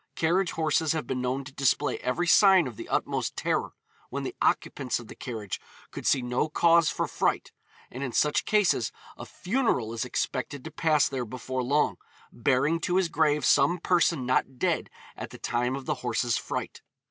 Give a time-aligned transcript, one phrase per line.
[0.15, 3.73] Carriage horses have been known to display every sign of the utmost terror,
[4.09, 7.51] when the occupants of the carriage could see no cause for fright;
[7.91, 11.97] and in such cases a funeral is expected to pass there before long,
[12.31, 16.81] bearing to his grave some person not dead at the time of the horses' fright.